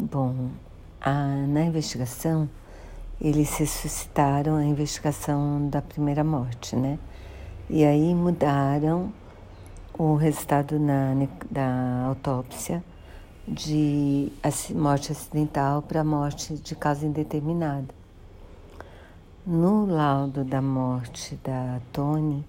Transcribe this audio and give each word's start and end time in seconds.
Bom, 0.00 0.50
a, 1.00 1.12
na 1.48 1.64
investigação, 1.64 2.48
eles 3.20 3.52
ressuscitaram 3.56 4.54
a 4.54 4.64
investigação 4.64 5.68
da 5.68 5.82
primeira 5.82 6.22
morte, 6.22 6.76
né? 6.76 7.00
E 7.68 7.84
aí 7.84 8.14
mudaram 8.14 9.12
o 9.98 10.14
resultado 10.14 10.78
na, 10.78 11.14
da 11.50 12.04
autópsia 12.06 12.80
de 13.44 14.30
morte 14.72 15.10
acidental 15.10 15.82
para 15.82 16.04
morte 16.04 16.54
de 16.54 16.76
causa 16.76 17.04
indeterminada. 17.04 17.92
No 19.44 19.84
laudo 19.84 20.44
da 20.44 20.62
morte 20.62 21.34
da 21.42 21.80
Tony, 21.92 22.46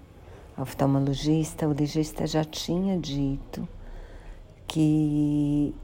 oftalmologista, 0.56 1.66
o 1.66 1.72
legista 1.72 2.28
já 2.28 2.44
tinha 2.44 2.96
dito 2.96 3.68
que 4.68 5.74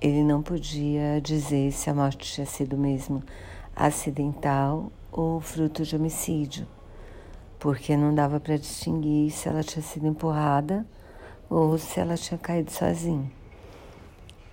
ele 0.00 0.24
não 0.24 0.42
podia 0.42 1.20
dizer 1.20 1.72
se 1.72 1.90
a 1.90 1.94
morte 1.94 2.32
tinha 2.32 2.46
sido 2.46 2.76
mesmo 2.76 3.22
acidental 3.76 4.90
ou 5.12 5.40
fruto 5.40 5.84
de 5.84 5.94
homicídio, 5.94 6.66
porque 7.58 7.96
não 7.96 8.14
dava 8.14 8.40
para 8.40 8.56
distinguir 8.56 9.30
se 9.30 9.48
ela 9.48 9.62
tinha 9.62 9.82
sido 9.82 10.06
empurrada 10.06 10.86
ou 11.50 11.76
se 11.76 12.00
ela 12.00 12.16
tinha 12.16 12.38
caído 12.38 12.70
sozinha. 12.70 13.30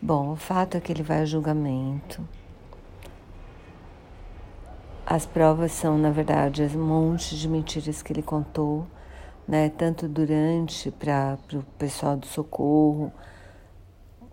Bom, 0.02 0.32
o 0.32 0.36
fato 0.36 0.76
é 0.76 0.80
que 0.82 0.92
ele 0.92 1.02
vai 1.02 1.22
a 1.22 1.26
julgamento. 1.26 2.28
As 5.06 5.26
provas 5.26 5.72
são, 5.72 5.98
na 5.98 6.12
verdade, 6.12 6.64
um 6.76 6.86
monte 6.86 7.38
de 7.38 7.48
mentiras 7.48 8.02
que 8.02 8.12
ele 8.12 8.22
contou, 8.22 8.86
né? 9.48 9.70
Tanto 9.70 10.08
durante 10.08 10.92
para 10.92 11.38
o 11.54 11.64
pessoal 11.80 12.18
do 12.18 12.26
socorro, 12.26 13.12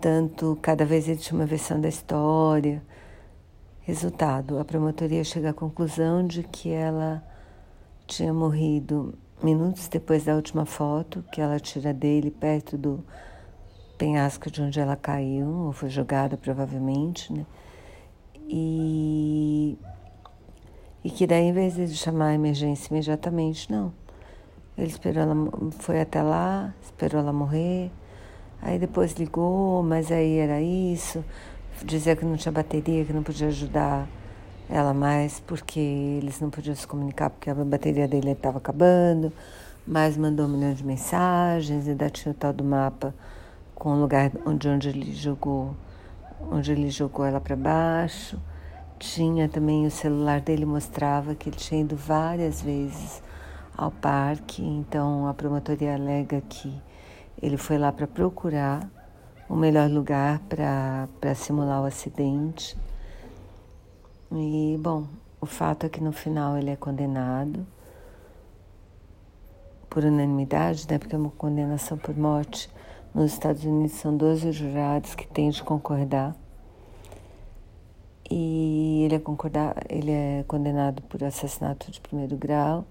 tanto 0.05 0.59
cada 0.61 0.85
vez 0.85 1.07
tinha 1.19 1.41
uma 1.41 1.47
versão 1.47 1.81
da 1.81 1.89
história. 1.89 2.83
Resultado: 3.81 4.59
a 4.59 4.65
promotoria 4.65 5.25
chega 5.25 5.49
à 5.49 5.55
conclusão 5.55 6.27
de 6.27 6.43
que 6.43 6.69
ela 6.69 7.25
tinha 8.07 8.31
morrido 8.31 9.15
minutos 9.43 9.89
depois 9.89 10.23
da 10.25 10.35
última 10.35 10.67
foto 10.67 11.25
que 11.33 11.41
ela 11.41 11.59
tira 11.59 11.95
dele 11.95 12.31
perto 12.31 12.77
do 12.77 13.03
penhasco 13.97 14.51
de 14.51 14.61
onde 14.61 14.79
ela 14.79 14.95
caiu, 14.95 15.49
ou 15.49 15.73
foi 15.73 15.89
jogada 15.89 16.37
provavelmente, 16.37 17.33
né? 17.33 17.47
E, 18.47 19.79
e 21.03 21.09
que 21.09 21.27
daí, 21.27 21.45
em 21.45 21.53
vez 21.55 21.77
de 21.77 21.97
chamar 21.97 22.27
a 22.27 22.35
emergência 22.35 22.93
imediatamente, 22.93 23.73
não. 23.73 23.91
Ele 24.77 24.89
esperou 24.89 25.23
ela, 25.23 25.35
foi 25.79 25.99
até 25.99 26.21
lá, 26.21 26.75
esperou 26.83 27.23
ela 27.23 27.33
morrer, 27.33 27.91
aí 28.63 28.79
depois 28.79 29.13
ligou, 29.15 29.83
mas 29.83 30.11
aí 30.11 30.39
era 30.39 30.61
isso, 30.61 31.25
dizia 31.85 32.17
que 32.17 32.25
não 32.25 32.37
tinha 32.37 32.53
bateria, 32.53 33.05
que 33.05 33.13
não 33.13 33.23
podia 33.23 33.49
ajudar 33.49 34.09
ela 34.69 34.95
mais, 34.95 35.41
porque 35.41 35.79
eles 35.81 36.41
não 36.41 36.51
podiam 36.51 36.75
se 36.75 36.87
comunicar, 36.87 37.31
porque 37.31 37.51
a 37.51 37.55
bateria 37.55 38.09
dele 38.09 38.31
estava 38.31 38.59
acabando, 38.59 39.33
mas 39.87 40.17
mandou 40.17 40.47
um 40.47 40.49
milhão 40.49 40.73
de 40.73 40.85
mensagens, 40.85 41.87
ainda 41.87 42.09
tinha 42.09 42.33
o 42.33 42.35
tal 42.35 42.53
do 42.53 42.65
mapa 42.65 43.15
com 43.75 43.91
o 43.91 44.01
lugar 44.01 44.31
onde, 44.47 44.69
onde 44.69 44.89
ele 44.89 45.13
jogou, 45.13 45.75
onde 46.51 46.73
ele 46.73 46.91
jogou 46.91 47.25
ela 47.25 47.41
para 47.41 47.57
baixo. 47.57 48.39
Tinha 48.99 49.49
também 49.49 49.87
o 49.87 49.91
celular 49.91 50.41
dele 50.41 50.65
mostrava 50.65 51.35
que 51.35 51.49
ele 51.51 51.57
tinha 51.57 51.83
ido 51.83 51.97
várias 51.97 52.63
vezes 52.63 53.23
ao 53.77 53.91
parque, 53.91 54.63
então 54.63 55.27
a 55.27 55.35
promotoria 55.35 55.95
alega 55.95 56.41
que 56.49 56.73
ele 57.41 57.57
foi 57.57 57.79
lá 57.79 57.93
para 57.93 58.07
procurar 58.07 58.89
o 59.49 59.55
melhor 59.55 59.91
lugar 59.91 60.41
para 60.49 61.35
simular 61.35 61.83
o 61.83 61.85
acidente. 61.85 62.77
E, 64.33 64.79
bom, 64.81 65.07
o 65.41 65.47
fato 65.47 65.87
é 65.87 65.89
que 65.89 66.03
no 66.03 66.13
final 66.13 66.57
ele 66.57 66.71
é 66.71 66.77
condenado 66.77 67.67
por 69.89 70.05
unanimidade, 70.05 70.87
né, 70.91 70.99
porque 70.99 71.15
é 71.15 71.19
uma 71.19 71.31
condenação 71.31 71.97
por 71.97 72.17
morte 72.17 72.69
nos 73.15 73.33
Estados 73.33 73.65
Unidos 73.65 73.93
são 73.93 74.17
12 74.17 74.51
jurados 74.51 75.15
que 75.15 75.25
têm 75.25 75.49
de 75.49 75.63
concordar. 75.63 76.35
E 78.29 79.05
ele 79.05 79.15
é, 79.15 79.23
ele 79.89 80.11
é 80.11 80.45
condenado 80.49 81.01
por 81.03 81.23
assassinato 81.23 81.93
de 81.93 82.01
primeiro 82.01 82.37
grau. 82.37 82.85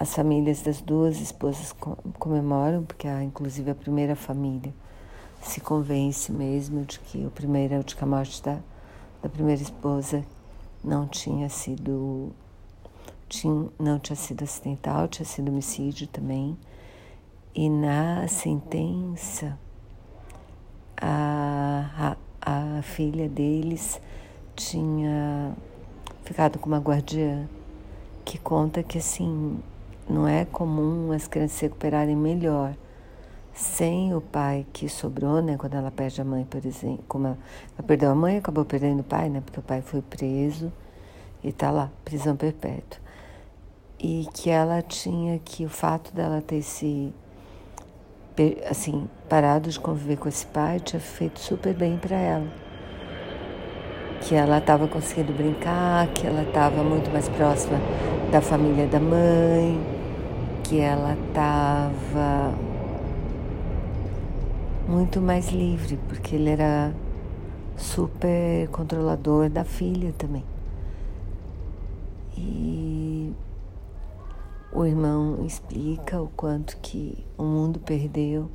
As 0.00 0.14
famílias 0.14 0.62
das 0.62 0.80
duas 0.80 1.20
esposas 1.20 1.74
comemoram, 2.20 2.84
porque 2.84 3.08
a, 3.08 3.20
inclusive 3.20 3.68
a 3.72 3.74
primeira 3.74 4.14
família 4.14 4.72
se 5.42 5.60
convence 5.60 6.30
mesmo 6.30 6.84
de 6.84 7.00
que 7.00 7.26
o 7.26 7.32
primeiro, 7.32 7.82
de 7.82 7.96
que 7.96 8.04
a 8.04 8.06
morte 8.06 8.40
da, 8.40 8.60
da 9.20 9.28
primeira 9.28 9.60
esposa 9.60 10.24
não 10.84 11.08
tinha 11.08 11.48
sido 11.48 12.32
tinha, 13.28 13.68
não 13.76 13.98
tinha 13.98 14.14
sido 14.14 14.44
acidental, 14.44 15.08
tinha 15.08 15.26
sido 15.26 15.48
homicídio 15.48 16.06
também. 16.06 16.56
E 17.52 17.68
na 17.68 18.28
sentença, 18.28 19.58
a, 20.96 22.14
a, 22.40 22.78
a 22.78 22.82
filha 22.82 23.28
deles 23.28 24.00
tinha 24.54 25.56
ficado 26.22 26.60
com 26.60 26.68
uma 26.68 26.78
guardiã 26.78 27.48
que 28.24 28.38
conta 28.38 28.80
que 28.84 28.98
assim 28.98 29.58
não 30.08 30.26
é 30.26 30.44
comum 30.44 31.12
as 31.12 31.26
crianças 31.26 31.58
se 31.58 31.64
recuperarem 31.66 32.16
melhor 32.16 32.74
sem 33.58 34.14
o 34.14 34.20
pai 34.20 34.64
que 34.72 34.88
sobrou, 34.88 35.42
né? 35.42 35.56
Quando 35.58 35.74
ela 35.74 35.90
perde 35.90 36.20
a 36.20 36.24
mãe, 36.24 36.44
por 36.44 36.64
exemplo, 36.64 37.04
como 37.08 37.26
ela, 37.26 37.38
ela 37.76 37.86
perdeu 37.86 38.10
a 38.10 38.14
mãe, 38.14 38.38
acabou 38.38 38.64
perdendo 38.64 39.00
o 39.00 39.04
pai, 39.04 39.28
né? 39.28 39.42
Porque 39.44 39.58
o 39.58 39.62
pai 39.62 39.82
foi 39.82 40.00
preso 40.00 40.72
e 41.42 41.52
tá 41.52 41.70
lá, 41.70 41.90
prisão 42.04 42.36
perpétua. 42.36 43.00
E 43.98 44.28
que 44.32 44.48
ela 44.48 44.80
tinha 44.80 45.40
que 45.40 45.64
o 45.64 45.68
fato 45.68 46.14
dela 46.14 46.40
ter 46.40 46.62
se 46.62 47.12
assim, 48.70 49.08
parado 49.28 49.68
de 49.68 49.80
conviver 49.80 50.16
com 50.16 50.28
esse 50.28 50.46
pai 50.46 50.78
tinha 50.78 51.00
feito 51.00 51.40
super 51.40 51.74
bem 51.74 51.98
para 51.98 52.16
ela. 52.16 52.46
Que 54.20 54.36
ela 54.36 54.58
estava 54.58 54.86
conseguindo 54.86 55.32
brincar, 55.32 56.06
que 56.08 56.24
ela 56.24 56.42
estava 56.42 56.84
muito 56.84 57.10
mais 57.10 57.28
próxima 57.28 57.78
da 58.30 58.40
família 58.40 58.86
da 58.86 59.00
mãe, 59.00 59.97
que 60.68 60.78
ela 60.78 61.16
estava 61.28 62.54
muito 64.86 65.18
mais 65.18 65.48
livre, 65.48 65.98
porque 66.08 66.36
ele 66.36 66.50
era 66.50 66.92
super 67.74 68.68
controlador 68.68 69.48
da 69.48 69.64
filha 69.64 70.12
também. 70.18 70.44
E 72.36 73.32
o 74.70 74.84
irmão 74.84 75.42
explica 75.46 76.20
o 76.20 76.28
quanto 76.28 76.76
que 76.82 77.24
o 77.38 77.44
mundo 77.44 77.80
perdeu 77.80 78.50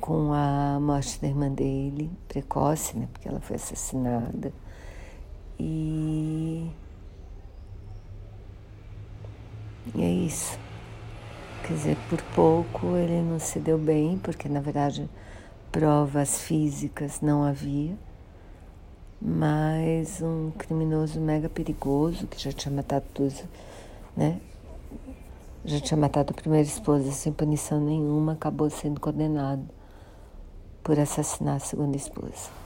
com 0.00 0.32
a 0.34 0.78
morte 0.80 1.20
da 1.20 1.28
irmã 1.28 1.50
dele, 1.50 2.10
precoce, 2.26 2.98
né, 2.98 3.08
porque 3.12 3.28
ela 3.28 3.40
foi 3.40 3.56
assassinada. 3.56 4.52
E, 5.56 6.68
e 9.94 10.02
é 10.02 10.10
isso. 10.10 10.63
Quer 11.66 11.72
dizer, 11.72 11.96
por 12.10 12.20
pouco 12.34 12.94
ele 12.96 13.22
não 13.22 13.38
se 13.38 13.58
deu 13.58 13.78
bem, 13.78 14.18
porque 14.18 14.48
na 14.48 14.60
verdade 14.60 15.08
provas 15.72 16.40
físicas 16.42 17.20
não 17.22 17.42
havia, 17.42 17.96
mas 19.20 20.20
um 20.20 20.50
criminoso 20.58 21.18
mega 21.20 21.48
perigoso 21.48 22.26
que 22.26 22.38
já 22.38 22.52
tinha 22.52 22.74
matado 22.74 23.06
todos, 23.14 23.42
né? 24.16 24.40
já 25.64 25.80
tinha 25.80 25.96
matado 25.96 26.32
a 26.32 26.34
primeira 26.34 26.68
esposa 26.68 27.10
sem 27.10 27.32
punição 27.32 27.80
nenhuma, 27.80 28.34
acabou 28.34 28.68
sendo 28.68 29.00
condenado 29.00 29.64
por 30.82 30.98
assassinar 31.00 31.56
a 31.56 31.60
segunda 31.60 31.96
esposa. 31.96 32.63